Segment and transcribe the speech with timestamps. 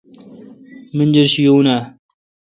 [0.95, 1.81] منجرشی یون آں؟